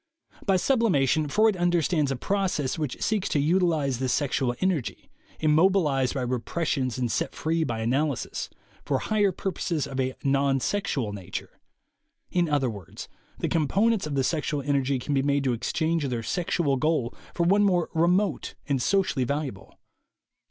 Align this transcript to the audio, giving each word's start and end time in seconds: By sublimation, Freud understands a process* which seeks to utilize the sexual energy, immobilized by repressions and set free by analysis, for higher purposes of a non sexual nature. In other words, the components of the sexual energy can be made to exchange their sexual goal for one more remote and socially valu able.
By 0.47 0.55
sublimation, 0.57 1.27
Freud 1.27 1.55
understands 1.55 2.09
a 2.09 2.15
process* 2.15 2.79
which 2.79 2.99
seeks 3.03 3.29
to 3.29 3.39
utilize 3.39 3.99
the 3.99 4.09
sexual 4.09 4.55
energy, 4.59 5.11
immobilized 5.39 6.15
by 6.15 6.23
repressions 6.23 6.97
and 6.97 7.11
set 7.11 7.35
free 7.35 7.63
by 7.63 7.81
analysis, 7.81 8.49
for 8.83 8.97
higher 8.97 9.31
purposes 9.31 9.85
of 9.85 9.99
a 9.99 10.15
non 10.23 10.59
sexual 10.59 11.13
nature. 11.13 11.59
In 12.31 12.49
other 12.49 12.67
words, 12.67 13.09
the 13.37 13.47
components 13.47 14.07
of 14.07 14.15
the 14.15 14.23
sexual 14.23 14.63
energy 14.63 14.97
can 14.97 15.13
be 15.13 15.21
made 15.21 15.43
to 15.43 15.53
exchange 15.53 16.07
their 16.07 16.23
sexual 16.23 16.77
goal 16.77 17.13
for 17.35 17.43
one 17.43 17.61
more 17.63 17.91
remote 17.93 18.55
and 18.67 18.81
socially 18.81 19.23
valu 19.27 19.45
able. 19.45 19.77